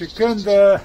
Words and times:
Și 0.00 0.06
când 0.14 0.46
uh, 0.46 0.80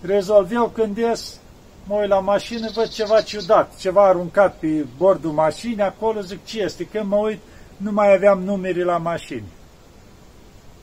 rezolv 0.00 0.52
eu, 0.52 0.68
când 0.68 0.96
ies, 0.96 1.40
mă 1.86 1.94
uit 1.94 2.08
la 2.08 2.20
mașină, 2.20 2.70
văd 2.74 2.88
ceva 2.88 3.20
ciudat, 3.20 3.76
ceva 3.76 4.06
aruncat 4.06 4.56
pe 4.56 4.86
bordul 4.96 5.32
mașinii, 5.32 5.82
acolo 5.82 6.20
zic 6.20 6.44
ce 6.44 6.60
este. 6.60 6.86
Când 6.86 7.04
mă 7.04 7.16
uit, 7.16 7.38
nu 7.76 7.92
mai 7.92 8.14
aveam 8.14 8.42
numeri 8.42 8.84
la 8.84 8.96
mașini. 8.96 9.44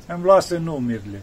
Îmi 0.08 0.24
luase 0.24 0.58
numerile. 0.58 1.22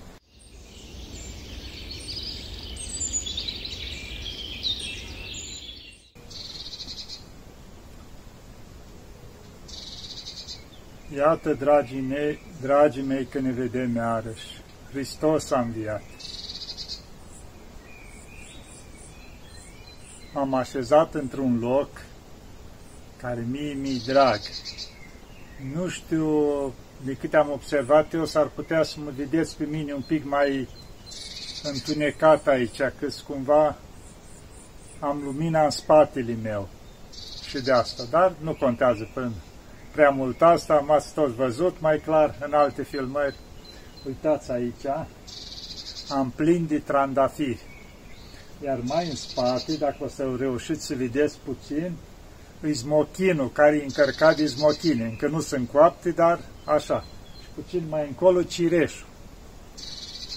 Iată, 11.17 11.53
dragii 11.53 12.01
mei, 12.01 12.39
dragii 12.61 13.03
mei, 13.03 13.25
că 13.25 13.39
ne 13.39 13.51
vedem 13.51 13.95
iarăși. 13.95 14.64
Hristos 14.95 15.51
a 15.51 15.61
înviat. 15.61 16.03
M-am 20.35 20.55
așezat 20.55 21.15
într-un 21.15 21.59
loc 21.59 21.89
care 23.17 23.47
mie 23.51 23.73
mi 23.73 24.03
drag. 24.07 24.41
Nu 25.75 25.89
știu, 25.89 26.29
de 27.05 27.15
câte 27.15 27.37
am 27.37 27.51
observat 27.51 28.13
eu, 28.13 28.25
s-ar 28.25 28.47
putea 28.47 28.83
să 28.83 28.97
mă 29.01 29.11
vedeți 29.17 29.57
pe 29.57 29.65
mine 29.65 29.93
un 29.93 30.03
pic 30.07 30.25
mai 30.25 30.69
întunecat 31.63 32.47
aici, 32.47 32.77
că 32.77 33.09
cumva 33.27 33.77
am 35.01 35.21
lumina 35.25 35.65
în 35.65 35.71
spatele 35.71 36.37
meu 36.43 36.69
și 37.49 37.61
de 37.61 37.73
asta, 37.73 38.03
dar 38.11 38.35
nu 38.41 38.55
contează 38.55 39.11
până 39.15 39.33
prea 39.93 40.11
mult 40.11 40.43
asta, 40.43 40.75
m-ați 40.75 41.15
tot 41.15 41.31
văzut 41.31 41.81
mai 41.81 41.99
clar 41.99 42.39
în 42.41 42.53
alte 42.53 42.83
filmări. 42.83 43.35
Uitați 44.07 44.51
aici, 44.51 44.87
am 46.09 46.33
plin 46.37 46.67
de 46.67 46.79
trandafiri. 46.79 47.61
Iar 48.65 48.79
mai 48.83 49.09
în 49.09 49.15
spate, 49.17 49.77
dacă 49.77 49.97
o 50.01 50.09
să 50.09 50.35
reușiți 50.39 50.87
să 50.87 50.95
vedeți 50.95 51.39
puțin, 51.45 51.93
e 52.63 52.73
smochinul 52.73 53.51
care 53.51 53.77
e 53.77 53.83
încărcat 53.83 54.37
de 54.37 54.47
smochine. 54.47 55.05
Încă 55.05 55.29
nu 55.29 55.41
sunt 55.41 55.69
coapte, 55.71 56.11
dar 56.11 56.41
așa. 56.65 57.05
Și 57.43 57.49
puțin 57.55 57.83
mai 57.89 58.07
încolo 58.07 58.43
cireșul. 58.43 59.07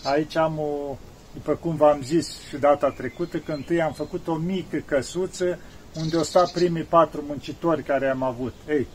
Aici 0.04 0.36
am 0.36 0.60
o, 0.60 0.98
după 1.34 1.56
cum 1.56 1.76
v-am 1.76 2.02
zis 2.02 2.40
și 2.48 2.58
data 2.58 2.90
trecută, 2.90 3.38
că 3.38 3.52
întâi 3.52 3.82
am 3.82 3.94
făcut 3.94 4.28
o 4.28 4.36
mică 4.36 4.78
căsuță 4.86 5.60
unde 5.96 6.18
o 6.18 6.24
sta 6.24 6.50
primii 6.54 6.84
patru 6.84 7.24
muncitori 7.28 7.84
care 7.84 8.10
am 8.10 8.24
avut. 8.24 8.54
Ei, 8.70 8.88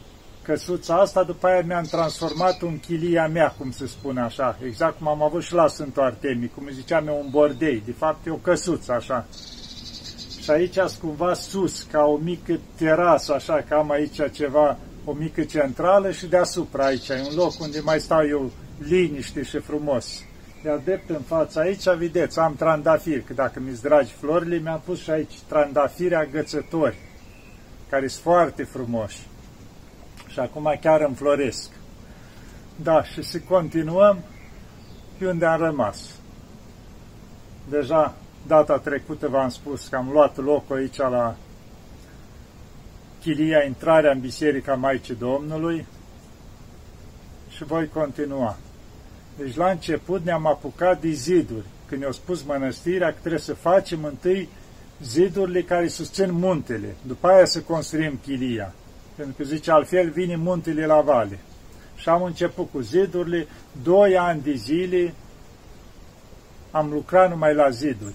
căsuța 0.43 0.95
asta, 0.95 1.23
după 1.23 1.47
aia 1.47 1.62
mi-am 1.67 1.85
transformat 1.85 2.62
în 2.62 2.79
chilia 2.81 3.29
mea, 3.29 3.55
cum 3.59 3.71
se 3.71 3.87
spune 3.87 4.21
așa, 4.21 4.59
exact 4.65 4.98
cum 4.98 5.09
am 5.09 5.23
avut 5.23 5.43
și 5.43 5.55
la 5.55 5.67
Sfântul 5.67 6.03
Artemii, 6.03 6.53
cum 6.55 6.69
ziceam 6.73 7.07
eu, 7.07 7.21
un 7.25 7.31
bordei, 7.31 7.83
de 7.85 7.93
fapt 7.93 8.27
e 8.27 8.31
o 8.31 8.35
căsuță 8.35 8.93
așa. 8.93 9.27
Și 10.43 10.51
aici 10.51 10.75
sunt 10.75 10.98
cumva 11.01 11.35
sus, 11.35 11.83
ca 11.83 12.05
o 12.05 12.17
mică 12.17 12.59
terasă, 12.77 13.35
așa, 13.35 13.65
că 13.69 13.75
am 13.75 13.91
aici 13.91 14.31
ceva, 14.33 14.79
o 15.05 15.13
mică 15.13 15.43
centrală 15.43 16.11
și 16.11 16.27
deasupra 16.27 16.85
aici, 16.85 17.09
e 17.09 17.27
un 17.31 17.35
loc 17.37 17.61
unde 17.61 17.81
mai 17.81 18.01
stau 18.01 18.27
eu 18.29 18.51
liniște 18.79 19.43
și 19.43 19.59
frumos. 19.59 20.25
Iar 20.65 20.81
drept 20.85 21.11
în 21.11 21.20
fața 21.27 21.61
aici, 21.61 21.89
vedeți, 21.98 22.39
am 22.39 22.55
trandafiri, 22.55 23.25
că 23.25 23.33
dacă 23.33 23.61
mi-s 23.61 23.81
dragi 23.81 24.13
florile, 24.13 24.57
mi-am 24.57 24.83
pus 24.85 25.01
și 25.03 25.11
aici 25.11 25.39
trandafiri 25.48 26.15
agățători, 26.15 26.97
care 27.89 28.07
sunt 28.07 28.23
foarte 28.23 28.63
frumoși 28.63 29.19
și 30.33 30.39
acum 30.39 30.79
chiar 30.81 31.01
înfloresc. 31.01 31.71
Da, 32.77 33.05
și 33.05 33.23
să 33.23 33.39
continuăm 33.49 34.19
pe 35.19 35.29
unde 35.29 35.47
am 35.47 35.61
rămas. 35.61 36.11
Deja 37.71 38.15
data 38.47 38.79
trecută 38.79 39.29
v-am 39.29 39.49
spus 39.49 39.87
că 39.87 39.97
am 39.97 40.09
luat 40.13 40.37
locul 40.37 40.77
aici 40.77 40.97
la 40.97 41.37
chilia 43.21 43.65
intrarea 43.65 44.11
în 44.11 44.21
Biserica 44.21 44.75
Maicii 44.75 45.15
Domnului 45.15 45.87
și 47.48 47.65
voi 47.65 47.89
continua. 47.89 48.57
Deci 49.39 49.57
la 49.57 49.71
început 49.71 50.25
ne-am 50.25 50.47
apucat 50.47 51.01
de 51.01 51.11
ziduri. 51.11 51.67
Când 51.87 52.01
ne-au 52.01 52.13
spus 52.13 52.42
mănăstirea 52.42 53.09
că 53.09 53.17
trebuie 53.21 53.41
să 53.41 53.55
facem 53.55 54.05
întâi 54.05 54.48
zidurile 55.03 55.63
care 55.63 55.89
susțin 55.89 56.33
muntele, 56.33 56.95
după 57.07 57.29
aia 57.29 57.45
să 57.45 57.61
construim 57.61 58.19
chilia. 58.23 58.75
Pentru 59.23 59.43
că 59.43 59.49
zice, 59.49 59.71
altfel 59.71 60.11
vine 60.11 60.37
muntele 60.37 60.87
la 60.87 61.01
vale. 61.01 61.39
Și 61.97 62.09
am 62.09 62.23
început 62.23 62.71
cu 62.71 62.81
zidurile, 62.81 63.47
doi 63.83 64.17
ani 64.17 64.43
de 64.43 64.55
zile 64.55 65.15
am 66.71 66.91
lucrat 66.91 67.31
numai 67.31 67.55
la 67.55 67.71
ziduri. 67.71 68.15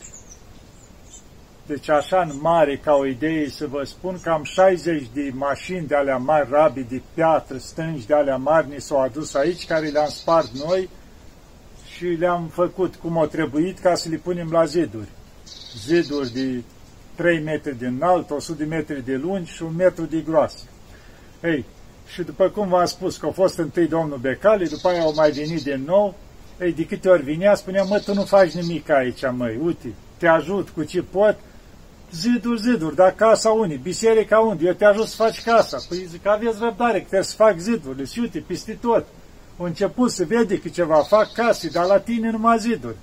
Deci 1.66 1.90
așa 1.90 2.22
în 2.22 2.32
mare, 2.42 2.78
ca 2.78 2.94
o 2.94 3.06
idee, 3.06 3.50
să 3.50 3.68
vă 3.68 3.84
spun 3.84 4.20
că 4.22 4.30
am 4.30 4.44
60 4.44 5.08
de 5.14 5.32
mașini 5.34 5.88
de 5.88 5.96
alea 5.96 6.18
mari, 6.18 6.48
rabi 6.52 6.84
de 6.84 7.02
piatră, 7.14 7.58
stângi 7.58 8.06
de 8.06 8.14
alea 8.14 8.38
mari, 8.38 8.70
ni 8.70 8.82
s-au 8.82 9.02
adus 9.02 9.34
aici, 9.34 9.66
care 9.66 9.88
le-am 9.88 10.10
spart 10.10 10.50
noi 10.50 10.90
și 11.96 12.06
le-am 12.06 12.48
făcut 12.48 12.96
cum 12.96 13.16
o 13.16 13.26
trebuit 13.26 13.80
ca 13.80 13.96
să 13.96 14.10
le 14.10 14.18
punem 14.18 14.52
la 14.52 14.66
ziduri. 14.66 15.10
Ziduri 15.78 16.34
de 16.34 16.64
3 17.16 17.40
metri 17.40 17.78
de 17.78 17.88
înalt, 17.88 18.30
100 18.30 18.58
de 18.58 18.66
metri 18.66 19.06
de 19.06 19.16
lungi 19.16 19.52
și 19.52 19.64
un 19.64 19.76
metru 19.76 20.06
de 20.06 20.18
groasă. 20.18 20.64
Ei, 21.44 21.66
și 22.08 22.24
după 22.24 22.50
cum 22.50 22.68
v-am 22.68 22.86
spus 22.86 23.18
că 23.18 23.26
a 23.26 23.32
fost 23.32 23.58
întâi 23.58 23.88
domnul 23.88 24.18
Becali, 24.18 24.68
după 24.68 24.88
aia 24.88 25.02
au 25.02 25.14
mai 25.16 25.32
venit 25.32 25.64
din 25.64 25.84
nou, 25.86 26.16
ei, 26.62 26.74
de 26.74 26.86
câte 26.86 27.10
ori 27.10 27.24
vinea, 27.24 27.56
spunea, 27.56 27.84
mă, 27.84 28.00
tu 28.00 28.14
nu 28.14 28.24
faci 28.24 28.52
nimic 28.52 28.90
aici, 28.90 29.22
măi, 29.32 29.60
uite, 29.64 29.94
te 30.18 30.28
ajut 30.28 30.70
cu 30.70 30.84
ce 30.84 31.02
pot, 31.02 31.38
ziduri, 32.12 32.62
ziduri, 32.62 32.96
dar 32.96 33.12
casa 33.12 33.50
unii, 33.50 33.78
biserica 33.78 34.40
unde, 34.40 34.66
eu 34.66 34.74
te 34.74 34.86
ajut 34.86 35.06
să 35.08 35.16
faci 35.16 35.44
casa. 35.44 35.78
Păi 35.90 36.06
zic, 36.06 36.28
aveți 36.28 36.58
răbdare, 36.60 36.98
că 36.98 37.06
trebuie 37.06 37.24
să 37.24 37.36
fac 37.36 37.58
zidurile, 37.58 38.06
și 38.06 38.20
uite, 38.20 38.44
peste 38.48 38.78
tot. 38.82 39.06
Au 39.58 39.66
început 39.66 40.12
să 40.12 40.26
vede 40.26 40.60
că 40.60 40.68
ceva 40.68 40.96
fac 40.96 41.32
case, 41.32 41.70
dar 41.70 41.86
la 41.86 42.00
tine 42.00 42.30
numai 42.30 42.60
ziduri. 42.60 42.96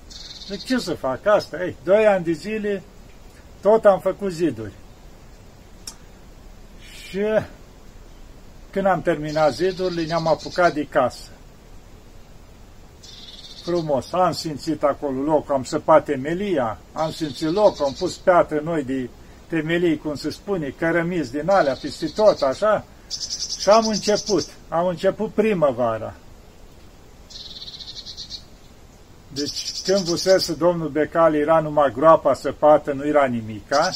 Zic, 0.47 0.63
ce 0.63 0.77
să 0.77 0.93
fac 0.93 1.25
asta? 1.25 1.63
Ei, 1.63 1.75
doi 1.83 2.05
ani 2.05 2.23
de 2.23 2.31
zile, 2.31 2.83
tot 3.61 3.85
am 3.85 3.99
făcut 3.99 4.31
ziduri. 4.31 4.73
Și 7.07 7.19
când 8.75 8.87
am 8.87 9.01
terminat 9.01 9.53
zidurile, 9.53 10.05
ne-am 10.05 10.27
apucat 10.27 10.73
de 10.73 10.83
casă. 10.89 11.29
Frumos, 13.63 14.13
am 14.13 14.31
simțit 14.31 14.83
acolo 14.83 15.21
loc, 15.21 15.51
am 15.51 15.63
săpat 15.63 16.05
temelia, 16.05 16.77
am 16.93 17.11
simțit 17.11 17.53
loc, 17.53 17.81
am 17.81 17.93
pus 17.99 18.15
piatră 18.15 18.61
noi 18.63 18.83
de 18.83 19.09
temelii, 19.47 19.97
cum 19.97 20.15
se 20.15 20.29
spune, 20.29 20.73
cărămiți 20.77 21.31
din 21.31 21.49
alea, 21.49 21.77
peste 21.81 22.07
tot, 22.15 22.41
așa, 22.41 22.85
și 23.59 23.69
am 23.69 23.87
început, 23.87 24.45
am 24.69 24.87
început 24.87 25.33
primăvara. 25.33 26.13
Deci 29.27 29.81
când 29.83 29.99
vusese 29.99 30.53
domnul 30.53 30.89
Becali 30.89 31.39
era 31.39 31.59
numai 31.59 31.91
groapa 31.91 32.33
săpată, 32.33 32.93
nu 32.93 33.07
era 33.07 33.25
nimica. 33.25 33.89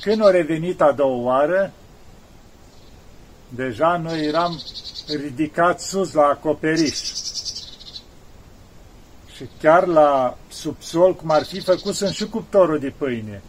Când 0.00 0.24
a 0.24 0.30
revenit 0.30 0.80
a 0.80 0.92
doua 0.92 1.22
oară, 1.22 1.72
Deja 3.48 3.96
noi 3.96 4.26
eram 4.26 4.60
ridicați 5.06 5.88
sus 5.88 6.12
la 6.12 6.22
acoperiș. 6.22 6.98
Și 9.34 9.48
chiar 9.60 9.86
la 9.86 10.36
subsol, 10.48 11.14
cum 11.14 11.30
ar 11.30 11.44
fi 11.44 11.60
făcut 11.60 11.94
sunt 11.94 12.10
și 12.10 12.28
cuptorul 12.28 12.78
de 12.78 12.92
pâine. 12.98 13.42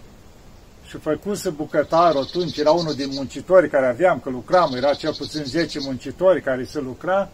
Și 0.88 0.97
făcuse 0.97 1.49
bucătarul 1.49 2.21
atunci, 2.21 2.57
era 2.57 2.71
unul 2.71 2.93
din 2.93 3.09
muncitori 3.13 3.69
care 3.69 3.88
aveam, 3.88 4.19
că 4.19 4.29
lucram, 4.29 4.73
era 4.75 4.93
cel 4.93 5.13
puțin 5.17 5.43
10 5.43 5.79
muncitori 5.79 6.41
care 6.41 6.63
se 6.63 6.79
lucra, 6.79 7.29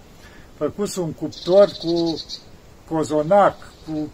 făcuse 0.57 0.99
un 0.99 1.11
cuptor 1.11 1.69
cu 1.79 2.15
cozonac, 2.87 3.57
cu 3.87 4.11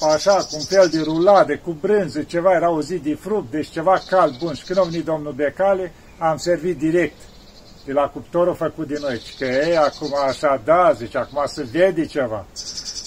așa, 0.00 0.34
cu 0.34 0.48
un 0.52 0.64
fel 0.64 0.88
de 0.88 1.00
rulade, 1.00 1.54
cu 1.54 1.76
brânză, 1.80 2.22
ceva, 2.22 2.52
era 2.52 2.70
o 2.70 2.82
zi 2.82 2.98
de 2.98 3.14
fruct, 3.14 3.50
deci 3.50 3.68
ceva 3.68 4.02
cald, 4.08 4.38
bun. 4.38 4.54
Și 4.54 4.64
când 4.64 4.78
a 4.78 4.82
venit 4.82 5.04
domnul 5.04 5.32
Becale, 5.32 5.92
am 6.18 6.36
servit 6.36 6.78
direct 6.78 7.14
de 7.84 7.92
la 7.92 8.08
cuptorul 8.08 8.54
făcut 8.54 8.88
de 8.88 8.98
noi. 9.00 9.22
Că 9.38 9.44
ei 9.44 9.76
acum 9.76 10.14
așa, 10.28 10.60
da, 10.64 10.92
zice, 10.92 11.18
acum 11.18 11.42
se 11.46 11.66
vede 11.72 12.06
ceva. 12.06 12.44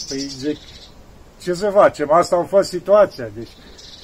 Păi 0.10 0.20
zic, 0.20 0.58
ce 1.42 1.54
să 1.54 1.70
facem? 1.70 2.12
Asta 2.12 2.36
a 2.36 2.44
fost 2.44 2.70
situația. 2.70 3.30
Deci, 3.36 3.50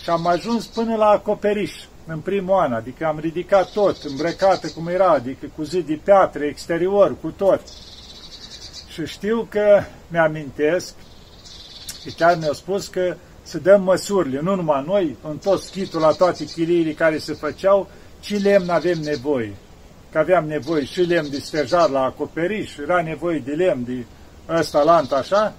și 0.03 0.09
am 0.09 0.27
ajuns 0.27 0.65
până 0.65 0.95
la 0.95 1.05
acoperiș 1.05 1.71
în 2.05 2.19
primul 2.19 2.59
an, 2.59 2.73
adică 2.73 3.05
am 3.05 3.19
ridicat 3.19 3.71
tot, 3.71 4.03
îmbrăcată 4.03 4.67
cum 4.67 4.87
era, 4.87 5.09
adică 5.09 5.45
cu 5.55 5.63
zi 5.63 5.81
de 5.81 5.99
piatră, 6.03 6.43
exterior, 6.43 7.15
cu 7.21 7.33
tot. 7.37 7.61
Și 8.87 9.05
știu 9.05 9.47
că 9.49 9.83
mi-amintesc 10.07 10.93
că 12.03 12.09
chiar 12.17 12.37
mi-au 12.37 12.53
spus 12.53 12.87
că 12.87 13.15
să 13.43 13.57
dăm 13.57 13.81
măsurile, 13.83 14.39
nu 14.41 14.55
numai 14.55 14.83
noi, 14.87 15.17
în 15.29 15.37
tot 15.37 15.61
schitul, 15.61 15.99
la 15.99 16.11
toate 16.11 16.45
chiliile 16.45 16.91
care 16.91 17.17
se 17.17 17.33
făceau, 17.33 17.89
ce 18.19 18.37
lemn 18.37 18.69
avem 18.69 18.99
nevoie 18.99 19.53
că 20.11 20.17
aveam 20.17 20.45
nevoie 20.45 20.85
și 20.85 21.01
lemn 21.01 21.29
de 21.29 21.39
stejar 21.39 21.89
la 21.89 22.03
acoperiș, 22.03 22.77
era 22.77 23.01
nevoie 23.01 23.39
de 23.45 23.51
lemn 23.51 23.83
de 23.83 24.05
ăsta 24.49 24.83
lant 24.83 25.11
așa, 25.11 25.53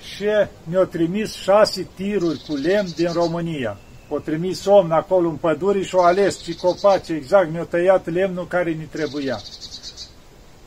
și 0.00 0.24
mi-au 0.64 0.84
trimis 0.84 1.34
șase 1.34 1.88
tiruri 1.94 2.42
cu 2.48 2.54
lemn 2.54 2.88
din 2.96 3.12
România. 3.12 3.76
O 4.08 4.18
trimis 4.18 4.64
om 4.64 4.92
acolo 4.92 5.28
în 5.28 5.36
păduri 5.36 5.84
și 5.84 5.94
o 5.94 6.02
ales 6.02 6.42
și 6.42 6.54
copaci, 6.54 7.08
exact, 7.08 7.50
mi-au 7.52 7.64
tăiat 7.64 8.08
lemnul 8.08 8.46
care 8.46 8.70
ni 8.70 8.84
trebuia. 8.84 9.40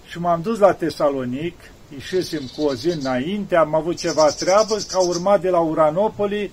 Și 0.06 0.20
m-am 0.20 0.42
dus 0.42 0.60
la 0.60 0.74
Tesalonic, 0.74 1.56
ieșisem 1.94 2.42
cu 2.58 2.62
o 2.62 2.74
zi 2.74 2.90
înainte, 2.90 3.56
am 3.56 3.76
avut 3.76 3.98
ceva 3.98 4.28
treabă, 4.30 4.78
ca 4.92 5.00
urmat 5.00 5.42
de 5.42 5.50
la 5.50 5.60
Uranopoli 5.60 6.52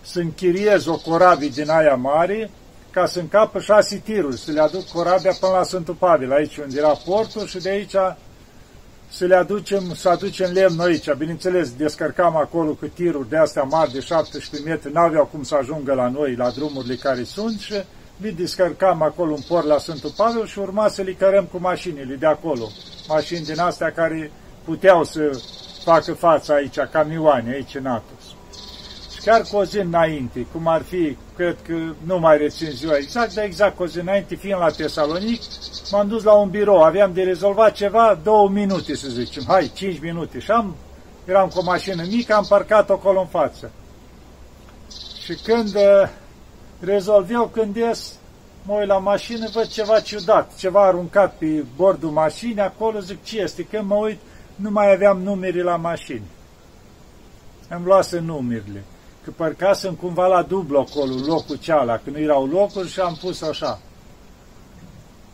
să 0.00 0.20
închiriez 0.20 0.86
o 0.86 0.96
corabie 0.96 1.48
din 1.48 1.70
aia 1.70 1.94
mare, 1.94 2.50
ca 2.96 3.06
să 3.06 3.18
încapă 3.18 3.60
șase 3.60 3.96
tiruri, 4.04 4.38
să 4.38 4.50
le 4.50 4.60
aduc 4.60 4.88
corabia 4.88 5.36
până 5.40 5.52
la 5.52 5.62
Sfântul 5.62 5.94
Pavel, 5.94 6.32
aici 6.32 6.56
unde 6.56 6.78
era 6.78 7.00
portul 7.04 7.46
și 7.46 7.58
de 7.58 7.68
aici 7.68 7.94
să 9.08 9.24
le 9.24 9.34
aducem, 9.34 9.94
să 9.94 10.08
aducem 10.08 10.52
lemn 10.52 10.80
aici. 10.80 11.12
Bineînțeles, 11.12 11.72
descărcam 11.72 12.36
acolo 12.36 12.72
cu 12.72 12.86
tiruri 12.86 13.28
de 13.28 13.36
astea 13.36 13.62
mari 13.62 13.92
de 13.92 14.00
17 14.00 14.68
metri, 14.68 14.92
n-aveau 14.92 15.24
cum 15.24 15.42
să 15.42 15.54
ajungă 15.54 15.94
la 15.94 16.08
noi, 16.08 16.34
la 16.34 16.50
drumurile 16.50 16.94
care 16.94 17.22
sunt 17.22 17.58
și 17.58 17.84
le 18.16 18.30
descărcam 18.30 19.02
acolo 19.02 19.34
în 19.34 19.42
port 19.48 19.66
la 19.66 19.78
Sfântul 19.78 20.12
Pavel 20.16 20.46
și 20.46 20.58
urma 20.58 20.88
să 20.88 21.02
le 21.02 21.12
cărăm 21.12 21.44
cu 21.44 21.58
mașinile 21.60 22.14
de 22.14 22.26
acolo. 22.26 22.68
Mașini 23.08 23.44
din 23.44 23.58
astea 23.58 23.92
care 23.92 24.30
puteau 24.64 25.04
să 25.04 25.40
facă 25.84 26.12
față 26.12 26.52
aici, 26.52 26.78
camioane 26.92 27.52
aici 27.52 27.74
în 27.74 27.86
Atos. 27.86 28.15
Și 29.26 29.32
chiar 29.32 29.42
cu 29.42 29.56
o 29.56 29.64
zi 29.64 29.78
înainte, 29.78 30.46
cum 30.52 30.66
ar 30.66 30.82
fi, 30.82 31.16
cred 31.36 31.56
că 31.66 31.74
nu 32.04 32.18
mai 32.18 32.38
rețin 32.38 32.70
ziua 32.70 32.96
exact, 32.96 33.34
dar 33.34 33.44
exact 33.44 33.76
cu 33.76 33.82
o 33.82 33.86
zi 33.86 33.98
înainte, 33.98 34.34
fiind 34.34 34.58
la 34.58 34.70
Tesalonic, 34.70 35.42
m-am 35.90 36.08
dus 36.08 36.22
la 36.22 36.32
un 36.32 36.48
birou, 36.48 36.82
aveam 36.82 37.12
de 37.12 37.22
rezolvat 37.22 37.72
ceva, 37.72 38.18
două 38.22 38.48
minute 38.48 38.94
să 38.94 39.08
zicem, 39.08 39.42
hai, 39.46 39.70
cinci 39.74 40.00
minute. 40.00 40.38
Și 40.38 40.50
am, 40.50 40.76
eram 41.24 41.48
cu 41.48 41.58
o 41.58 41.62
mașină 41.62 42.04
mică, 42.08 42.34
am 42.34 42.44
parcat 42.48 42.90
acolo 42.90 43.20
în 43.20 43.26
față. 43.26 43.70
Și 45.22 45.34
când 45.34 45.74
uh, 45.74 46.08
rezolv 46.80 47.30
eu, 47.30 47.46
când 47.52 47.76
ies, 47.76 48.18
mă 48.62 48.74
uit 48.74 48.88
la 48.88 48.98
mașină, 48.98 49.48
văd 49.52 49.66
ceva 49.66 50.00
ciudat, 50.00 50.56
ceva 50.56 50.86
aruncat 50.86 51.34
pe 51.38 51.64
bordul 51.76 52.10
mașinii, 52.10 52.60
acolo 52.60 52.98
zic, 52.98 53.22
ce 53.22 53.40
este? 53.40 53.62
Când 53.62 53.84
mă 53.86 53.94
uit, 53.94 54.18
nu 54.54 54.70
mai 54.70 54.92
aveam 54.92 55.22
numere 55.22 55.62
la 55.62 55.76
mașini. 55.76 56.26
Îmi 57.68 57.84
luase 57.84 58.18
numerile. 58.18 58.84
Că 59.26 59.32
părcasem 59.36 59.94
cumva 59.94 60.26
la 60.26 60.42
dublu 60.42 60.78
acolo, 60.78 61.14
locul 61.26 61.56
ceala, 61.56 61.96
că 61.96 62.10
nu 62.10 62.18
erau 62.18 62.46
locuri 62.46 62.88
și 62.88 63.00
am 63.00 63.18
pus 63.20 63.42
așa. 63.42 63.78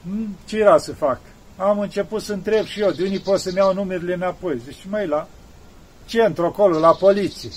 Hmm, 0.02 0.36
ce 0.46 0.58
era 0.58 0.78
să 0.78 0.92
fac? 0.92 1.20
Am 1.56 1.78
început 1.78 2.22
să 2.22 2.32
întreb 2.32 2.64
și 2.64 2.80
eu, 2.80 2.90
de 2.90 3.02
unii 3.02 3.18
pot 3.18 3.40
să-mi 3.40 3.56
iau 3.56 3.74
numerele 3.74 4.14
înapoi. 4.14 4.58
Zici, 4.64 4.86
măi, 4.90 5.06
la 5.06 5.28
centru 6.06 6.44
acolo, 6.44 6.78
la 6.78 6.94
poliție. 6.94 7.48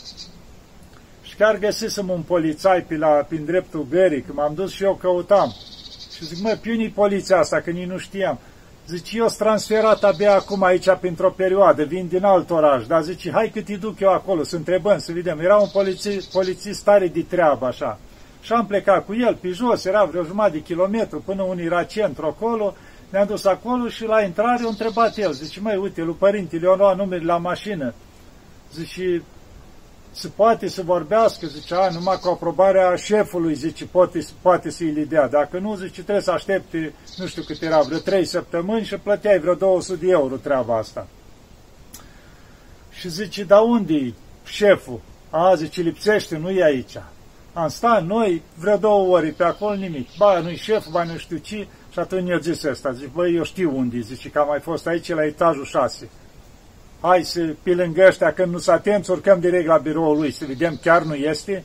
Și 1.21 1.35
chiar 1.35 1.57
găsisem 1.57 2.09
un 2.09 2.21
polițai 2.21 2.81
pe 2.81 2.97
la, 2.97 3.07
prin 3.07 3.45
dreptul 3.45 3.85
gării, 3.89 4.21
că 4.21 4.31
m-am 4.33 4.53
dus 4.53 4.71
și 4.71 4.83
eu 4.83 4.95
căutam. 4.95 5.53
Și 6.15 6.25
zic, 6.25 6.43
mă, 6.43 6.57
pe 6.61 6.91
poliția 6.95 7.37
asta, 7.37 7.61
că 7.61 7.69
nici 7.69 7.87
nu 7.87 7.97
știam. 7.97 8.39
Zice, 8.87 9.17
eu 9.17 9.27
sunt 9.27 9.39
transferat 9.39 10.03
abia 10.03 10.33
acum 10.33 10.63
aici 10.63 10.89
pentru 10.99 11.25
o 11.27 11.29
perioadă, 11.29 11.83
vin 11.83 12.07
din 12.07 12.23
alt 12.23 12.49
oraș, 12.49 12.87
dar 12.87 13.01
zice, 13.01 13.31
hai 13.31 13.51
că 13.53 13.61
te 13.61 13.75
duc 13.75 13.99
eu 13.99 14.09
acolo, 14.09 14.43
să 14.43 14.55
întrebăm, 14.55 14.99
să 14.99 15.11
vedem. 15.11 15.39
Era 15.39 15.55
un 15.55 15.67
polițist, 15.73 16.31
polițist 16.31 16.83
tare 16.83 17.07
de 17.07 17.21
treabă, 17.29 17.65
așa. 17.65 17.99
Și 18.41 18.53
am 18.53 18.65
plecat 18.65 19.05
cu 19.05 19.15
el 19.15 19.35
pe 19.35 19.49
jos, 19.49 19.85
era 19.85 20.03
vreo 20.03 20.23
jumătate 20.23 20.51
de 20.51 20.61
kilometru 20.61 21.21
până 21.25 21.43
unde 21.43 21.63
era 21.63 21.83
centru 21.83 22.25
acolo, 22.25 22.75
ne-am 23.09 23.25
dus 23.25 23.45
acolo 23.45 23.87
și 23.87 24.05
la 24.05 24.21
intrare 24.21 24.63
a 24.63 24.67
întrebat 24.67 25.17
el, 25.17 25.31
zice, 25.31 25.59
măi, 25.59 25.77
uite, 25.77 26.01
lui 26.01 26.15
părintele, 26.19 26.67
eu 26.67 26.75
luat 26.75 26.97
numele 26.97 27.25
la 27.25 27.37
mașină. 27.37 27.93
Zice, 28.73 29.23
se 30.15 30.27
poate 30.27 30.67
să 30.67 30.81
vorbească, 30.81 31.47
zice, 31.47 31.75
a, 31.75 31.89
numai 31.89 32.17
cu 32.21 32.27
aprobarea 32.27 32.95
șefului, 32.95 33.53
zice, 33.53 33.85
poate, 33.85 34.25
poate 34.41 34.69
să-i 34.69 34.91
le 34.91 35.03
dea. 35.03 35.27
Dacă 35.27 35.59
nu, 35.59 35.75
zice, 35.75 36.01
trebuie 36.01 36.23
să 36.23 36.31
aștepte, 36.31 36.93
nu 37.17 37.25
știu 37.25 37.41
cât 37.41 37.61
era, 37.61 37.81
vreo 37.81 37.97
trei 37.97 38.25
săptămâni 38.25 38.85
și 38.85 38.97
plăteai 38.97 39.39
vreo 39.39 39.53
200 39.53 40.05
de 40.05 40.11
euro 40.11 40.35
treaba 40.35 40.77
asta. 40.77 41.07
Și 42.91 43.09
zice, 43.09 43.43
da 43.43 43.59
unde 43.59 43.93
e 43.93 44.13
șeful? 44.45 45.01
A, 45.29 45.55
zice, 45.55 45.81
lipsește, 45.81 46.37
nu 46.37 46.49
e 46.49 46.63
aici. 46.63 46.97
Am 47.53 47.67
stat 47.67 48.05
noi 48.05 48.41
vreo 48.59 48.77
două 48.77 49.15
ori 49.17 49.31
pe 49.31 49.43
acolo, 49.43 49.75
nimic. 49.75 50.07
Ba, 50.17 50.39
nu-i 50.39 50.55
șef, 50.55 50.87
ba, 50.91 51.03
nu 51.03 51.17
știu 51.17 51.37
ce. 51.37 51.67
Și 51.91 51.99
atunci 51.99 52.29
i-a 52.29 52.37
zis 52.37 52.63
ăsta, 52.63 52.91
zice, 52.91 53.09
băi, 53.13 53.35
eu 53.35 53.43
știu 53.43 53.77
unde 53.77 53.99
zice, 53.99 54.29
că 54.29 54.39
am 54.39 54.47
mai 54.47 54.59
fost 54.59 54.87
aici 54.87 55.13
la 55.13 55.25
etajul 55.25 55.65
6 55.65 56.09
hai 57.01 57.23
să, 57.23 57.53
pe 57.63 57.73
lângă 57.73 58.05
ăștia, 58.07 58.33
când 58.33 58.51
nu 58.51 58.57
s 58.57 58.67
atenți, 58.67 59.11
urcăm 59.11 59.39
direct 59.39 59.67
la 59.67 59.77
biroul 59.77 60.17
lui, 60.17 60.31
să 60.31 60.45
vedem 60.47 60.79
chiar 60.81 61.01
nu 61.01 61.15
este. 61.15 61.63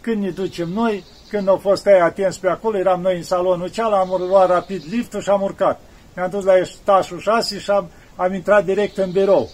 Când 0.00 0.22
ne 0.22 0.30
ducem 0.30 0.68
noi, 0.68 1.04
când 1.28 1.48
au 1.48 1.56
fost 1.56 1.86
ei 1.86 2.00
atenți 2.00 2.40
pe 2.40 2.48
acolo, 2.48 2.78
eram 2.78 3.00
noi 3.00 3.16
în 3.16 3.22
salonul 3.22 3.68
cealaltă, 3.68 4.12
am 4.14 4.28
luat 4.28 4.48
rapid 4.48 4.82
liftul 4.90 5.20
și 5.20 5.30
am 5.30 5.42
urcat. 5.42 5.80
Ne-am 6.14 6.30
dus 6.30 6.44
la 6.44 6.56
etașul 6.56 7.20
6 7.20 7.58
și 7.58 7.70
am, 7.70 7.90
am 8.16 8.34
intrat 8.34 8.64
direct 8.64 8.96
în 8.96 9.10
birou. 9.10 9.50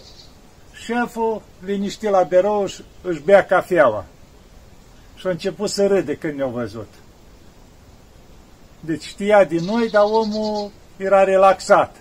Șeful 0.73 1.41
liniștit 1.65 2.09
la 2.09 2.21
birou 2.21 2.65
și 2.65 2.83
își 3.01 3.21
bea 3.21 3.45
cafeaua. 3.45 4.05
Și 5.15 5.27
a 5.27 5.29
început 5.29 5.69
să 5.69 5.87
râde 5.87 6.15
când 6.15 6.33
ne-a 6.33 6.45
văzut. 6.45 6.87
Deci 8.79 9.03
știa 9.03 9.43
din 9.43 9.63
noi, 9.63 9.89
dar 9.89 10.03
omul 10.03 10.71
era 10.97 11.23
relaxat 11.23 12.00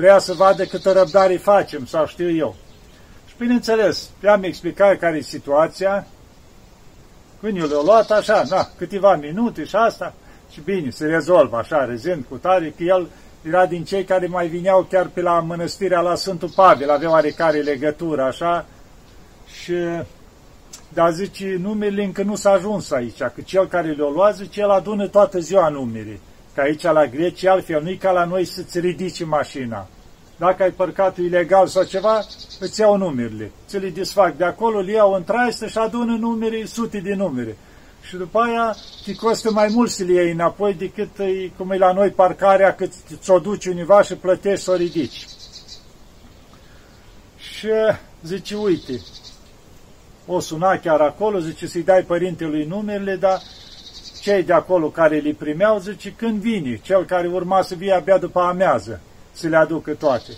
vrea 0.00 0.18
să 0.18 0.32
vadă 0.32 0.64
câtă 0.64 0.92
răbdare 0.92 1.36
facem, 1.36 1.86
sau 1.86 2.06
știu 2.06 2.30
eu. 2.30 2.54
Și 3.26 3.34
bineînțeles, 3.38 4.10
i-am 4.24 4.42
explicat 4.42 4.98
care 4.98 5.16
e 5.16 5.20
situația, 5.20 6.06
când 7.40 7.56
eu 7.56 7.66
le-au 7.66 7.82
luat 7.82 8.10
așa, 8.10 8.42
na, 8.48 8.68
câteva 8.76 9.16
minute 9.16 9.64
și 9.64 9.76
asta, 9.76 10.14
și 10.50 10.60
bine, 10.60 10.90
se 10.90 11.06
rezolvă 11.06 11.56
așa, 11.56 11.84
rezent 11.84 12.26
cu 12.28 12.36
tare, 12.36 12.74
că 12.76 12.82
el 12.82 13.08
era 13.42 13.66
din 13.66 13.84
cei 13.84 14.04
care 14.04 14.26
mai 14.26 14.48
vineau 14.48 14.86
chiar 14.90 15.06
pe 15.06 15.20
la 15.20 15.40
mănăstirea 15.40 16.00
la 16.00 16.14
Sfântul 16.14 16.52
Pavel, 16.54 16.90
avea 16.90 17.10
oarecare 17.10 17.58
legătură, 17.58 18.22
așa, 18.22 18.66
și, 19.62 19.74
dar 20.88 21.12
zice, 21.12 21.56
numele 21.58 22.04
încă 22.04 22.22
nu 22.22 22.34
s-a 22.34 22.50
ajuns 22.50 22.90
aici, 22.90 23.18
că 23.18 23.40
cel 23.44 23.66
care 23.66 23.90
le-a 23.90 24.10
luat, 24.14 24.36
zice, 24.36 24.60
el 24.60 24.70
adună 24.70 25.08
toată 25.08 25.38
ziua 25.38 25.68
numere. 25.68 26.20
Că 26.60 26.66
aici 26.66 26.82
la 26.82 27.06
Grecia, 27.06 27.52
altfel, 27.52 27.82
nu-i 27.82 27.96
ca 27.96 28.10
la 28.10 28.24
noi 28.24 28.44
să-ți 28.44 28.78
ridici 28.78 29.24
mașina. 29.24 29.88
Dacă 30.36 30.62
ai 30.62 30.70
parcat 30.70 31.16
ilegal 31.16 31.66
sau 31.66 31.82
ceva, 31.82 32.24
îți 32.58 32.80
iau 32.80 32.96
numerele. 32.96 33.50
Ți 33.66 33.78
le 33.78 33.88
desfac 33.88 34.36
de 34.36 34.44
acolo, 34.44 34.80
le 34.80 34.92
iau 34.92 35.12
în 35.12 35.24
traistă 35.24 35.66
și 35.66 35.78
adună 35.78 36.16
numere, 36.16 36.64
sute 36.64 36.98
de 36.98 37.14
numere. 37.14 37.56
Și 38.02 38.16
după 38.16 38.40
aia 38.40 38.76
te 39.04 39.14
costă 39.14 39.50
mai 39.50 39.68
mult 39.70 39.90
să 39.90 40.04
le 40.04 40.12
iei 40.12 40.30
înapoi 40.32 40.74
decât 40.74 41.10
cum 41.56 41.70
e 41.70 41.76
la 41.76 41.92
noi 41.92 42.10
parcarea, 42.10 42.74
cât 42.74 42.92
ți-o 43.20 43.38
duci 43.38 43.66
univa 43.66 44.02
și 44.02 44.14
plătești 44.14 44.64
să 44.64 44.70
o 44.70 44.74
ridici. 44.74 45.26
Și 47.36 47.68
zice, 48.22 48.54
uite, 48.54 49.00
o 50.26 50.40
suna 50.40 50.78
chiar 50.78 51.00
acolo, 51.00 51.38
zice 51.38 51.66
să-i 51.66 51.82
dai 51.82 52.02
părintelui 52.02 52.64
numerele, 52.64 53.16
dar 53.16 53.40
cei 54.20 54.42
de 54.42 54.52
acolo 54.52 54.88
care 54.88 55.18
le 55.18 55.32
primeau, 55.38 55.78
zice, 55.78 56.12
când 56.16 56.40
vine, 56.40 56.80
cel 56.82 57.04
care 57.04 57.28
urma 57.28 57.62
să 57.62 57.74
vie 57.74 57.92
abia 57.92 58.18
după 58.18 58.40
amează, 58.40 59.00
să 59.32 59.48
le 59.48 59.56
aducă 59.56 59.94
toate. 59.94 60.32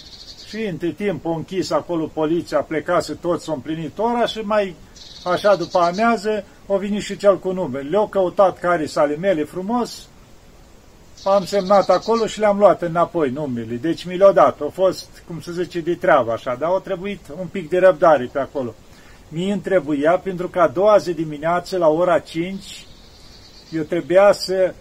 Și 0.49 0.65
între 0.65 0.91
timp 0.91 1.25
o 1.25 1.31
închis 1.31 1.71
acolo 1.71 2.07
poliția, 2.07 2.59
plecase 2.59 3.15
toți, 3.15 3.45
s-au 3.45 3.55
împlinit 3.55 3.99
ora 3.99 4.27
și 4.27 4.39
mai 4.39 4.75
așa 5.25 5.55
după 5.55 5.79
amează, 5.79 6.45
o 6.67 6.77
veni 6.77 6.99
și 6.99 7.17
cel 7.17 7.39
cu 7.39 7.53
nume. 7.53 7.79
Le-au 7.79 8.07
căutat 8.07 8.59
care 8.59 8.87
sale 8.87 9.17
mele 9.17 9.45
frumos, 9.45 10.07
am 11.25 11.45
semnat 11.45 11.89
acolo 11.89 12.27
și 12.27 12.39
le-am 12.39 12.59
luat 12.59 12.83
înapoi 12.83 13.31
numele. 13.31 13.75
Deci 13.75 14.05
mi 14.05 14.17
le-au 14.17 14.33
dat. 14.33 14.61
A 14.61 14.71
fost, 14.73 15.23
cum 15.27 15.41
se 15.41 15.53
zice, 15.53 15.81
de 15.81 15.95
treabă 15.95 16.33
așa, 16.33 16.55
dar 16.55 16.69
au 16.69 16.81
trebuit 16.81 17.21
un 17.41 17.47
pic 17.47 17.69
de 17.69 17.79
răbdare 17.79 18.29
pe 18.33 18.39
acolo. 18.39 18.75
Mie 19.29 19.53
îmi 19.53 19.61
trebuia, 19.61 20.19
pentru 20.19 20.49
că 20.49 20.61
a 20.61 20.69
doua 20.69 20.97
zi 20.97 21.12
dimineață, 21.12 21.77
la 21.77 21.89
ora 21.89 22.19
5, 22.19 22.87
eu 23.73 23.83
trebuia 23.83 24.33
să 24.33 24.75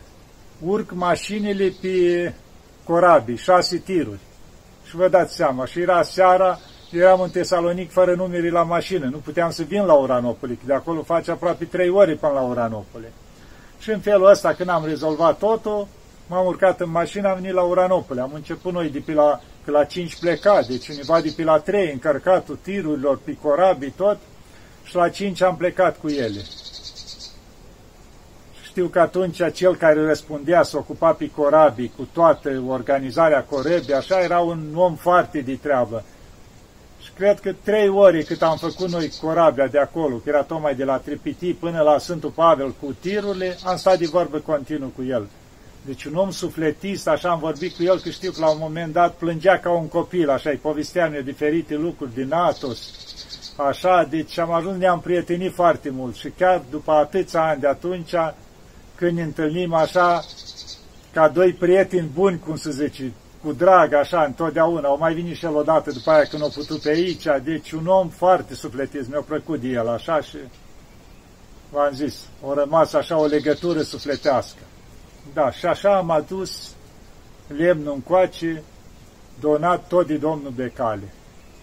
urc 0.66 0.92
mașinile 0.92 1.74
pe 1.82 2.34
corabii, 2.84 3.38
șase 3.38 3.78
tiruri. 3.78 4.20
Și 4.84 4.96
vă 4.96 5.08
dați 5.08 5.36
seama, 5.36 5.66
și 5.66 5.80
era 5.80 6.02
seara, 6.02 6.60
eram 6.92 7.22
în 7.22 7.30
Tesalonic 7.30 7.92
fără 7.92 8.16
numeri 8.16 8.50
la 8.50 8.64
mașină, 8.64 9.06
nu 9.06 9.18
puteam 9.18 9.52
să 9.52 9.64
vin 9.64 9.86
la 9.86 9.94
Uranopoli, 9.94 10.56
că 10.56 10.64
de 10.66 10.74
acolo 10.74 11.02
face 11.02 11.32
aproape 11.32 11.66
trei 11.66 11.90
ore 11.90 12.16
până 12.16 12.34
la 12.34 12.42
Uranopoli. 12.42 13.12
Și 13.80 13.90
în 13.90 14.00
felul 14.00 14.30
ăsta, 14.30 14.54
când 14.54 14.70
am 14.70 14.86
rezolvat 14.86 15.38
totul, 15.38 15.88
m-am 16.28 16.46
urcat 16.46 16.80
în 16.80 16.90
mașină, 16.90 17.30
am 17.30 17.36
venit 17.36 17.54
la 17.54 17.62
Uranopoli. 17.62 18.20
Am 18.20 18.32
început 18.34 18.74
noi 18.74 18.90
de 18.90 19.00
pe 19.06 19.14
la, 19.14 19.40
pe 19.64 19.72
la 19.72 19.84
5 19.84 20.20
pleca, 20.20 20.62
deci 20.68 20.88
undeva 20.88 21.22
de 21.22 21.34
pe 21.36 21.44
la 21.44 21.60
3, 21.60 21.92
încărcatul 21.92 22.60
tirurilor, 22.62 23.20
pe 23.24 23.38
corabii, 23.42 23.94
tot, 23.98 24.18
și 24.84 24.96
la 24.96 25.10
5 25.10 25.42
am 25.42 25.58
plecat 25.58 26.00
cu 26.00 26.08
ele. 26.08 26.42
Știu 28.72 28.88
că 28.88 29.00
atunci 29.00 29.42
cel 29.54 29.76
care 29.76 30.06
răspundea 30.06 30.64
să 30.64 30.78
ocupa 30.78 31.12
pe 31.12 31.32
corabii 31.36 31.92
cu 31.98 32.08
toată 32.14 32.64
organizarea 32.68 33.44
corebii, 33.44 33.94
așa 33.94 34.20
era 34.20 34.40
un 34.40 34.60
om 34.76 34.96
foarte 34.96 35.40
de 35.40 35.58
treabă. 35.62 36.04
Și 37.02 37.12
cred 37.16 37.40
că 37.40 37.54
trei 37.64 37.90
ori 37.90 38.24
cât 38.24 38.42
am 38.42 38.58
făcut 38.58 38.90
noi 38.90 39.12
corabia 39.22 39.68
de 39.68 39.80
acolo, 39.80 40.16
că 40.16 40.30
era 40.30 40.42
tocmai 40.42 40.76
de 40.76 40.84
la 40.84 40.98
Tripiti 40.98 41.54
până 41.54 41.82
la 41.82 41.98
Sfântul 41.98 42.30
Pavel 42.30 42.74
cu 42.82 42.96
tirurile, 43.00 43.58
am 43.66 43.78
stat 43.78 43.98
de 43.98 44.06
vorbă 44.06 44.38
continuu 44.38 44.92
cu 44.96 45.04
el. 45.04 45.28
Deci 45.86 46.04
un 46.04 46.16
om 46.16 46.32
sufletist, 46.32 47.08
așa 47.08 47.30
am 47.30 47.40
vorbit 47.40 47.76
cu 47.76 47.84
el, 47.84 48.00
că 48.00 48.10
știu 48.10 48.32
că 48.32 48.40
la 48.40 48.50
un 48.50 48.58
moment 48.60 48.94
dat 48.94 49.14
plângea 49.14 49.60
ca 49.60 49.72
un 49.72 49.88
copil, 49.88 50.30
așa, 50.30 50.50
îi 50.50 50.56
povestea 50.56 51.08
ne 51.08 51.20
diferite 51.20 51.76
lucruri 51.76 52.14
din 52.14 52.34
Atos, 52.34 52.80
așa, 53.56 54.08
deci 54.10 54.38
am 54.38 54.52
ajuns, 54.52 54.78
ne-am 54.78 55.00
prietenit 55.00 55.54
foarte 55.54 55.90
mult 55.90 56.16
și 56.16 56.30
chiar 56.38 56.62
după 56.70 56.92
atâția 56.92 57.44
ani 57.48 57.60
de 57.60 57.68
atunci, 57.68 58.14
când 59.02 59.18
ne 59.18 59.24
întâlnim 59.24 59.74
așa, 59.74 60.24
ca 61.14 61.28
doi 61.28 61.54
prieteni 61.54 62.10
buni, 62.14 62.40
cum 62.40 62.56
să 62.56 62.72
zice, 62.72 63.12
cu 63.44 63.54
drag, 63.54 63.94
așa, 63.94 64.24
întotdeauna, 64.24 64.88
au 64.88 64.98
mai 64.98 65.14
venit 65.14 65.36
și 65.36 65.46
el 65.46 65.56
odată 65.56 65.92
după 65.92 66.12
aia 66.12 66.24
când 66.24 66.44
a 66.44 66.48
putut 66.48 66.82
pe 66.82 66.90
aici, 66.90 67.28
deci 67.44 67.72
un 67.72 67.88
om 67.88 68.10
foarte 68.10 68.54
sufletist, 68.54 69.10
mi-a 69.10 69.22
plăcut 69.22 69.60
de 69.60 69.68
el, 69.68 69.88
așa, 69.88 70.22
și 70.22 70.38
v-am 71.70 71.94
zis, 71.94 72.28
o 72.42 72.54
rămas 72.54 72.94
așa 72.94 73.18
o 73.18 73.26
legătură 73.26 73.82
sufletească. 73.82 74.60
Da, 75.34 75.52
și 75.52 75.66
așa 75.66 75.98
am 75.98 76.10
adus 76.10 76.72
lemnul 77.48 77.94
încoace, 77.94 78.64
donat 79.40 79.88
tot 79.88 80.08
de 80.08 80.16
domnul 80.16 80.52
Becale, 80.56 81.14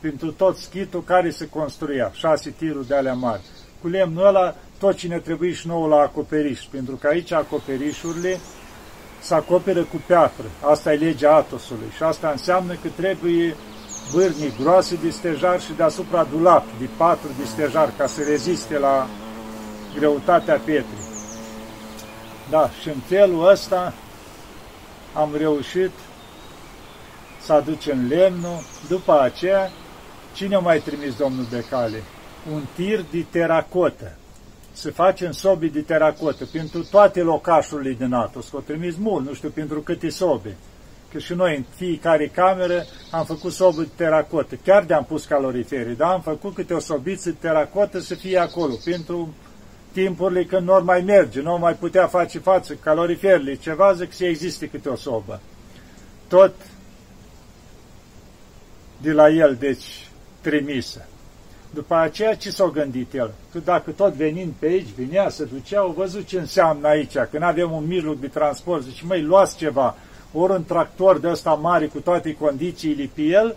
pentru 0.00 0.32
tot 0.32 0.56
schitul 0.56 1.02
care 1.02 1.30
se 1.30 1.48
construia, 1.48 2.10
șase 2.14 2.50
tiruri 2.50 2.86
de 2.86 2.94
alea 2.94 3.14
mari. 3.14 3.42
Cu 3.80 3.88
lemnul 3.88 4.26
ăla, 4.26 4.54
tot 4.78 4.96
ce 4.96 5.06
ne 5.06 5.18
trebuie 5.18 5.52
și 5.52 5.66
nouă 5.66 5.86
la 5.88 5.96
acoperiș, 5.96 6.60
pentru 6.70 6.94
că 6.94 7.06
aici 7.06 7.32
acoperișurile 7.32 8.38
se 9.20 9.34
acoperă 9.34 9.82
cu 9.82 10.02
piatră. 10.06 10.44
Asta 10.70 10.92
e 10.92 10.96
legea 10.96 11.34
Atosului 11.34 11.90
și 11.96 12.02
asta 12.02 12.30
înseamnă 12.30 12.72
că 12.72 12.88
trebuie 12.96 13.56
bârnii 14.12 14.52
groase 14.60 14.98
de 15.02 15.10
stejar 15.10 15.60
și 15.60 15.72
deasupra 15.76 16.24
dulap 16.24 16.64
de 16.78 16.88
patru 16.96 17.28
de 17.38 17.44
stejar 17.44 17.92
ca 17.96 18.06
să 18.06 18.22
reziste 18.22 18.78
la 18.78 19.06
greutatea 19.94 20.56
pietrii. 20.56 21.06
Da, 22.50 22.70
și 22.80 22.88
în 22.88 23.00
felul 23.06 23.48
ăsta 23.48 23.92
am 25.14 25.34
reușit 25.36 25.90
să 27.40 27.52
aducem 27.52 28.06
lemnul. 28.08 28.58
După 28.88 29.20
aceea, 29.20 29.70
cine 30.34 30.54
a 30.54 30.58
mai 30.58 30.80
trimis 30.80 31.16
domnul 31.16 31.46
Becale? 31.50 32.02
Un 32.52 32.62
tir 32.74 33.04
de 33.10 33.24
teracotă. 33.30 34.17
Se 34.78 34.90
face 34.90 35.26
în 35.26 35.32
sobi 35.32 35.68
de 35.68 35.80
teracotă 35.80 36.44
pentru 36.52 36.84
toate 36.84 37.20
locașurile 37.20 37.92
din 37.92 38.12
Atos. 38.12 38.52
O 38.52 38.60
trimis 38.60 38.96
mult, 38.96 39.26
nu 39.26 39.34
știu 39.34 39.48
pentru 39.48 39.80
câte 39.80 40.08
sobe. 40.08 40.56
Că 41.12 41.18
și 41.18 41.34
noi 41.34 41.56
în 41.56 41.64
fiecare 41.76 42.26
cameră 42.26 42.84
am 43.10 43.24
făcut 43.24 43.52
sobe 43.52 43.82
de 43.82 43.88
teracotă. 43.96 44.54
Chiar 44.64 44.84
de-am 44.84 45.04
pus 45.04 45.24
calorifere, 45.24 45.92
dar 45.92 46.12
am 46.12 46.20
făcut 46.20 46.54
câte 46.54 46.74
o 46.74 46.78
sobiță 46.78 47.30
de 47.30 47.36
teracotă 47.40 47.98
să 47.98 48.14
fie 48.14 48.38
acolo 48.38 48.74
pentru 48.84 49.34
timpurile 49.92 50.44
când 50.44 50.66
nu 50.66 50.80
mai 50.84 51.00
merge, 51.00 51.40
nu 51.40 51.58
mai 51.58 51.74
putea 51.74 52.06
face 52.06 52.38
față 52.38 52.74
caloriferele, 52.74 53.54
ceva, 53.54 53.92
zic 53.92 54.12
să 54.12 54.24
existe 54.24 54.68
câte 54.68 54.88
o 54.88 54.96
sobă. 54.96 55.40
Tot 56.28 56.54
de 59.00 59.12
la 59.12 59.28
el, 59.28 59.56
deci, 59.60 60.08
trimisă. 60.40 61.06
După 61.70 61.94
aceea, 61.94 62.34
ce 62.34 62.50
s-a 62.50 62.70
gândit 62.74 63.14
el? 63.14 63.30
Că 63.52 63.58
dacă 63.58 63.90
tot 63.90 64.12
venind 64.12 64.52
pe 64.58 64.66
aici, 64.66 64.88
venea, 64.96 65.28
să 65.28 65.44
ducea, 65.44 65.78
au 65.78 65.94
văzut 65.96 66.26
ce 66.26 66.38
înseamnă 66.38 66.88
aici, 66.88 67.16
când 67.30 67.42
avem 67.42 67.72
un 67.72 67.86
mijloc 67.86 68.20
de 68.20 68.26
transport, 68.26 68.82
zice, 68.82 69.02
măi, 69.06 69.22
luați 69.22 69.56
ceva, 69.56 69.94
ori 70.32 70.52
un 70.52 70.64
tractor 70.64 71.18
de 71.18 71.28
ăsta 71.28 71.50
mare 71.50 71.86
cu 71.86 71.98
toate 71.98 72.36
condițiile 72.40 73.10
pe 73.14 73.22
el, 73.22 73.56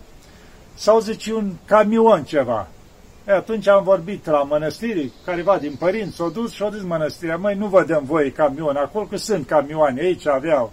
sau 0.74 1.00
zice 1.00 1.34
un 1.34 1.52
camion 1.66 2.24
ceva. 2.24 2.68
E, 3.28 3.32
atunci 3.32 3.68
am 3.68 3.84
vorbit 3.84 4.26
la 4.26 4.44
mănăstiri, 4.44 5.12
careva 5.26 5.58
din 5.58 5.76
părinți 5.80 6.16
s-au 6.16 6.30
dus 6.30 6.52
și 6.52 6.64
au 6.64 6.70
zis 6.70 6.82
mănăstirea, 6.82 7.38
măi, 7.38 7.56
nu 7.56 7.68
vă 7.68 7.84
dăm 7.84 8.04
voie 8.06 8.32
camion, 8.32 8.76
acolo 8.76 9.06
că 9.06 9.18
sunt 9.18 9.48
camioane, 9.48 10.02
aici 10.02 10.28
aveau 10.28 10.72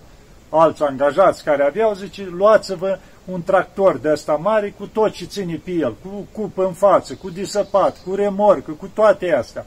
alți 0.49 0.83
angajați 0.83 1.45
care 1.45 1.63
aveau, 1.63 1.95
zice, 1.95 2.29
luați-vă 2.31 2.99
un 3.31 3.43
tractor 3.43 3.97
de 3.97 4.11
ăsta 4.13 4.33
mare 4.33 4.75
cu 4.79 4.87
tot 4.87 5.13
ce 5.13 5.25
ține 5.25 5.61
pe 5.65 5.71
el, 5.71 5.95
cu 6.03 6.27
cupă 6.33 6.65
în 6.65 6.73
față, 6.73 7.15
cu 7.15 7.31
disăpat, 7.31 8.03
cu 8.05 8.15
remorcă, 8.15 8.71
cu 8.71 8.91
toate 8.95 9.33
astea. 9.33 9.67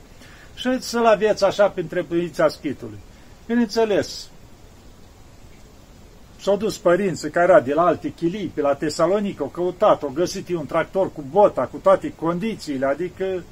Și 0.56 0.82
să-l 0.82 1.06
aveți 1.06 1.44
așa 1.44 1.70
printre 1.70 2.02
pâinița 2.02 2.48
schitului. 2.48 3.00
Bineînțeles, 3.46 4.30
S-au 6.42 6.58
dus 6.58 6.78
părinții 6.78 7.30
care 7.30 7.52
era 7.52 7.62
de 7.62 7.74
la 7.74 7.86
alte 7.86 8.10
chilii, 8.10 8.52
pe 8.54 8.62
la 8.62 8.74
Tesalonic, 8.74 9.42
au 9.42 9.48
căutat, 9.48 10.04
au 10.04 10.12
găsit 10.14 10.50
un 10.50 10.66
tractor 10.66 11.12
cu 11.12 11.24
bota, 11.32 11.62
cu 11.62 11.78
toate 11.78 12.14
condițiile, 12.16 12.86
adică 12.86 13.44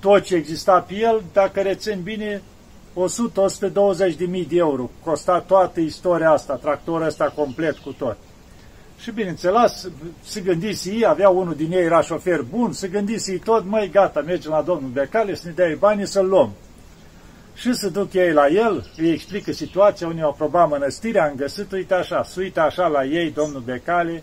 tot 0.00 0.22
ce 0.22 0.34
exista 0.34 0.80
pe 0.80 0.94
el, 0.94 1.22
dacă 1.32 1.60
rețin 1.60 2.00
bine, 2.02 2.42
100-120 4.12 4.16
de 4.16 4.24
mii 4.24 4.46
de 4.46 4.56
euro. 4.56 4.90
Costa 5.04 5.40
toată 5.40 5.80
istoria 5.80 6.30
asta, 6.30 6.54
tractorul 6.54 7.06
ăsta 7.06 7.32
complet 7.36 7.76
cu 7.76 7.92
tot. 7.92 8.16
Și 8.98 9.10
bineînțeles, 9.10 9.90
se 10.24 10.40
gândise 10.40 10.90
ei, 10.90 11.06
avea 11.06 11.28
unul 11.28 11.54
din 11.54 11.72
ei, 11.72 11.84
era 11.84 12.00
șofer 12.00 12.42
bun, 12.42 12.72
se 12.72 12.88
gândise 12.88 13.32
ei 13.32 13.38
tot, 13.38 13.64
măi, 13.64 13.90
gata, 13.90 14.20
mergem 14.20 14.50
la 14.50 14.62
domnul 14.62 14.90
Becale 14.90 15.34
să 15.34 15.42
ne 15.46 15.52
dea 15.52 15.76
banii 15.78 16.06
să-l 16.06 16.26
luăm. 16.26 16.52
Și 17.54 17.74
se 17.74 17.88
duc 17.88 18.12
ei 18.12 18.32
la 18.32 18.48
el, 18.48 18.90
îi 18.96 19.10
explică 19.10 19.52
situația, 19.52 20.06
unii 20.06 20.22
au 20.22 20.34
probat 20.38 20.68
mănăstirea, 20.68 21.24
am 21.24 21.34
găsit, 21.36 21.72
uite 21.72 21.94
așa, 21.94 22.22
se 22.22 22.40
uită 22.40 22.60
așa 22.60 22.86
la 22.86 23.04
ei, 23.04 23.30
domnul 23.30 23.60
Becale, 23.60 24.22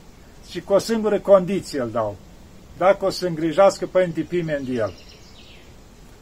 și 0.50 0.62
cu 0.62 0.74
o 0.74 0.78
singură 0.78 1.20
condiție 1.20 1.82
îl 1.82 1.90
dau. 1.92 2.16
Dacă 2.78 3.06
o 3.06 3.10
să 3.10 3.28
îngrijească 3.28 3.86
Părinte 3.86 4.22
Pimen 4.22 4.64
de 4.64 4.72
el. 4.72 4.94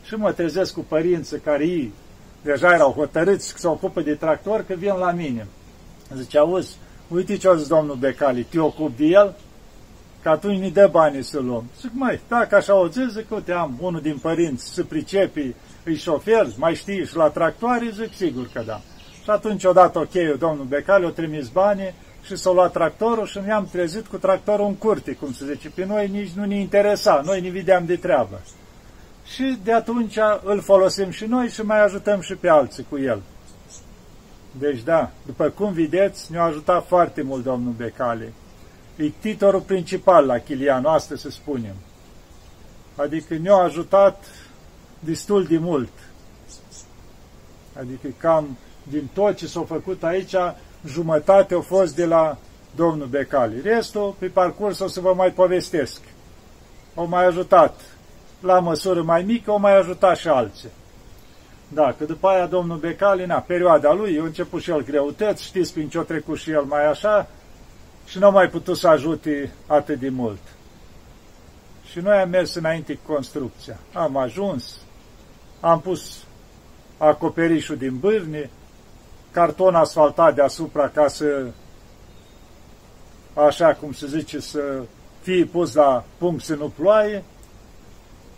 Și 0.03 0.15
mă 0.15 0.31
trezesc 0.31 0.74
cu 0.74 0.86
părinții 0.88 1.39
care 1.39 1.65
ei 1.65 1.93
deja 2.41 2.74
erau 2.74 2.91
hotărâți 2.91 3.53
că 3.53 3.60
se 3.60 3.67
ocupă 3.67 4.01
de 4.01 4.13
tractor, 4.13 4.63
că 4.67 4.74
vin 4.74 4.93
la 4.93 5.12
mine. 5.12 5.48
Zice, 6.15 6.38
auzi, 6.38 6.77
uite 7.12 7.38
ce 7.38 7.48
a 7.48 7.56
zis 7.56 7.68
domnul 7.68 7.96
Becali, 7.96 8.44
te 8.44 8.60
ocup 8.60 8.98
de 8.98 9.06
el? 9.06 9.36
Că 10.22 10.30
atunci 10.30 10.60
ne 10.60 10.70
dă 10.70 10.88
banii 10.91 11.24
să 11.24 11.39
luăm. 11.39 11.63
Zic, 11.82 11.89
mai, 11.94 12.20
dacă 12.27 12.56
așa 12.56 12.75
o 12.75 12.88
zic, 12.88 13.10
zic, 13.10 13.32
uite, 13.32 13.51
am 13.51 13.77
unul 13.82 14.01
din 14.01 14.18
părinți 14.18 14.74
să 14.74 14.84
pricepi 14.84 15.53
îi 15.84 15.96
șofer, 15.96 16.48
mai 16.58 16.75
știi 16.75 17.06
și 17.06 17.15
la 17.15 17.30
tractoare? 17.30 17.91
Zic, 17.94 18.13
sigur 18.13 18.50
că 18.53 18.63
da. 18.65 18.82
Și 19.24 19.30
atunci 19.30 19.63
o 19.63 19.72
dat 19.72 19.96
ok 19.96 20.38
domnul 20.39 20.65
Becali, 20.65 21.06
o 21.06 21.10
trimis 21.10 21.48
banii 21.48 21.94
și 22.24 22.36
s-a 22.36 22.51
luat 22.51 22.72
tractorul 22.72 23.25
și 23.25 23.39
mi-am 23.46 23.68
trezit 23.72 24.08
cu 24.08 24.18
tractorul 24.18 24.65
în 24.65 24.75
curte, 24.75 25.12
cum 25.12 25.34
se 25.34 25.46
zice. 25.46 25.70
Pe 25.70 25.86
noi 25.86 26.08
nici 26.08 26.32
nu 26.32 26.46
ne 26.46 26.60
interesa, 26.60 27.22
noi 27.25 27.41
ne 27.41 27.50
vedeam 27.50 27.86
de 27.86 27.96
treabă. 27.96 28.41
Și 29.34 29.58
de 29.63 29.74
atunci 29.74 30.18
îl 30.44 30.62
folosim 30.62 31.10
și 31.10 31.25
noi 31.25 31.48
și 31.48 31.62
mai 31.62 31.84
ajutăm 31.84 32.22
și 32.22 32.36
pe 32.36 32.50
alții 32.50 32.86
cu 32.89 33.00
el. 33.00 33.22
Deci 34.60 34.81
da, 34.81 35.12
după 35.25 35.50
cum 35.50 35.74
vedeți, 35.74 36.31
ne-a 36.31 36.43
ajutat 36.43 36.88
foarte 36.88 37.22
mult 37.22 37.43
domnul 37.43 37.72
Becali. 37.72 38.34
E 38.96 39.10
titorul 39.20 39.62
principal 39.62 40.25
la 40.25 40.38
chilia 40.38 40.79
noastră, 40.79 41.15
să 41.15 41.29
spunem. 41.29 41.75
Adică 42.96 43.36
ne-a 43.36 43.55
ajutat 43.55 44.25
destul 45.00 45.43
de 45.43 45.58
mult. 45.58 45.91
Adică 47.79 48.08
cam 48.17 48.58
din 48.84 49.10
tot 49.13 49.36
ce 49.36 49.48
s-a 49.48 49.62
făcut 49.62 50.03
aici, 50.03 50.36
jumătate 50.86 51.53
au 51.53 51.62
fost 51.62 51.96
de 51.96 52.05
la 52.05 52.38
domnul 52.75 53.08
Becali. 53.08 53.62
Restul, 53.62 54.15
pe 54.17 54.27
parcurs, 54.27 54.79
o 54.79 54.88
să 54.88 55.00
vă 55.00 55.13
mai 55.13 55.31
povestesc. 55.31 56.01
Au 56.96 57.08
mai 57.08 57.25
ajutat 57.25 57.79
la 58.39 58.60
măsură 58.60 59.01
mai 59.01 59.24
mică, 59.24 59.51
au 59.51 59.60
mai 59.60 59.77
ajutat 59.77 60.17
și 60.17 60.27
alții. 60.27 60.70
Da, 61.74 61.94
că 61.98 62.06
după 62.06 62.28
aia 62.28 62.46
domnul 62.46 62.78
Becali, 62.78 63.25
na, 63.25 63.40
perioada 63.40 63.94
lui, 63.94 64.20
a 64.20 64.24
început 64.24 64.62
și 64.62 64.70
el 64.70 64.84
greutăți, 64.84 65.44
știți 65.44 65.74
prin 65.74 65.90
ce 65.90 65.98
a 65.98 66.01
trecut 66.01 66.38
și 66.38 66.51
el 66.51 66.63
mai 66.63 66.86
așa, 66.86 67.28
și 68.06 68.20
nu 68.20 68.25
a 68.25 68.30
mai 68.30 68.50
putut 68.50 68.78
să 68.78 68.88
ajute 68.88 69.51
atât 69.68 70.00
de 70.00 70.10
mult. 70.10 70.42
Și 71.86 72.00
noi 72.00 72.18
am 72.18 72.30
mers 72.30 72.56
înainte 72.56 72.94
cu 72.94 73.13
construcția. 73.13 73.80
Am 73.94 74.18
ajuns, 74.18 74.78
am 75.60 75.82
pus 75.82 76.24
acoperișul 76.98 77.78
din 77.78 77.98
bârne, 77.98 78.50
carton 79.32 79.75
asfaltat 79.75 80.36
deasupra 80.36 80.90
ca 80.90 81.08
să, 81.08 81.48
așa 83.34 83.74
cum 83.74 83.92
se 83.94 84.08
zice, 84.08 84.40
să 84.40 84.84
fie 85.22 85.46
pus 85.46 85.74
la 85.74 86.04
punct 86.18 86.44
să 86.44 86.56
nu 86.56 86.72
ploaie 86.75 87.24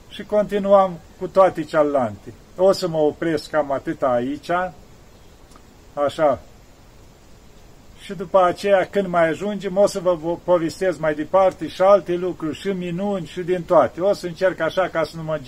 și 0.10 0.24
continuam 0.24 1.00
cu 1.20 1.28
toate 1.28 1.64
celelalte. 1.64 2.34
O 2.56 2.72
să 2.72 2.88
mă 2.88 2.98
opresc 2.98 3.50
cam 3.50 3.72
atâta 3.72 4.08
aici, 4.08 4.50
așa, 5.94 6.42
și 8.04 8.14
după 8.14 8.44
aceea, 8.44 8.88
când 8.92 9.08
mai 9.08 9.28
ajungem, 9.30 9.78
o 9.78 9.88
să 9.88 10.00
vă 10.00 10.18
povestesc 10.44 11.00
mai 11.00 11.14
departe 11.14 11.68
și 11.68 11.82
alte 11.82 12.14
lucruri, 12.14 12.60
și 12.60 12.68
minuni, 12.68 13.26
și 13.26 13.42
din 13.42 13.64
toate. 13.64 14.02
O 14.02 14.14
să 14.14 14.26
încerc 14.26 14.60
așa, 14.60 14.90
ca 14.92 15.04
să 15.04 15.16
nu 15.16 15.24
mă 15.24 15.40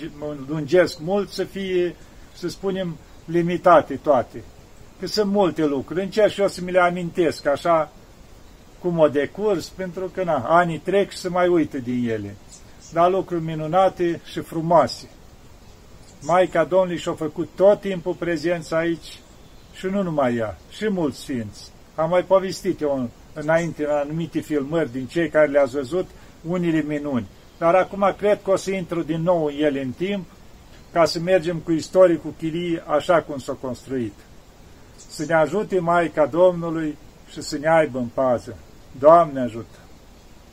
lungesc 0.48 0.98
mult, 1.00 1.30
să 1.30 1.44
fie, 1.44 1.96
să 2.32 2.48
spunem, 2.48 2.96
limitate 3.24 3.94
toate. 4.02 4.42
Că 5.00 5.06
sunt 5.06 5.30
multe 5.30 5.64
lucruri. 5.64 6.02
Încerc 6.02 6.32
și 6.32 6.40
o 6.40 6.46
să 6.46 6.60
mi 6.64 6.70
le 6.70 6.80
amintesc, 6.80 7.46
așa, 7.46 7.92
cum 8.80 8.98
o 8.98 9.08
decurs, 9.08 9.68
pentru 9.68 10.10
că, 10.14 10.24
na, 10.24 10.44
anii 10.48 10.78
trec 10.78 11.10
și 11.10 11.18
să 11.18 11.30
mai 11.30 11.48
uită 11.48 11.78
din 11.78 12.08
ele. 12.08 12.36
dar 12.92 13.10
lucruri 13.10 13.42
minunate 13.42 14.20
și 14.24 14.40
frumoase. 14.40 15.08
Maica 16.26 16.64
Domnului 16.64 16.98
și-a 16.98 17.12
făcut 17.12 17.48
tot 17.54 17.80
timpul 17.80 18.14
prezența 18.14 18.76
aici 18.76 19.18
și 19.72 19.86
nu 19.86 20.02
numai 20.02 20.36
ea, 20.36 20.58
și 20.70 20.88
mulți 20.88 21.18
sfinți. 21.18 21.70
Am 21.94 22.08
mai 22.10 22.24
povestit 22.24 22.80
eu 22.80 23.10
înainte 23.32 23.84
în 23.84 23.90
anumite 23.90 24.40
filmări 24.40 24.92
din 24.92 25.06
cei 25.06 25.28
care 25.28 25.46
le-ați 25.46 25.74
văzut, 25.74 26.08
unile 26.48 26.84
minuni. 26.86 27.26
Dar 27.58 27.74
acum 27.74 28.14
cred 28.18 28.42
că 28.42 28.50
o 28.50 28.56
să 28.56 28.70
intru 28.70 29.02
din 29.02 29.22
nou 29.22 29.44
în 29.44 29.54
ele 29.58 29.82
în 29.82 29.90
timp, 29.90 30.26
ca 30.92 31.04
să 31.04 31.18
mergem 31.18 31.56
cu 31.56 31.72
istoricul 31.72 32.34
chilii 32.38 32.82
așa 32.86 33.22
cum 33.22 33.38
s-a 33.38 33.52
construit. 33.52 34.14
Să 35.08 35.24
ne 35.28 35.34
ajute 35.34 35.78
Maica 35.78 36.26
Domnului 36.26 36.96
și 37.30 37.42
să 37.42 37.58
ne 37.58 37.68
aibă 37.68 37.98
în 37.98 38.08
pază. 38.14 38.56
Doamne 38.98 39.40
ajută! 39.40 39.85